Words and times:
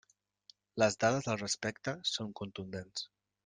Les 0.83 0.97
dades 1.03 1.29
al 1.33 1.39
respecte 1.43 1.95
són 2.15 2.35
contundents. 2.43 3.09